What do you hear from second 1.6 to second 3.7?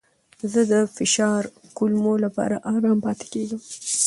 کمولو لپاره ارام پاتې کیږم.